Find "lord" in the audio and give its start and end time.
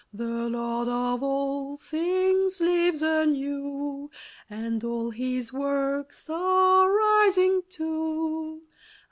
0.49-0.87